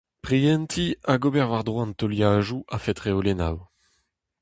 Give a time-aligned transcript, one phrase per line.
[0.25, 3.57] Prientiñ hag ober war-dro an teuliadoù a-fet reolennoù.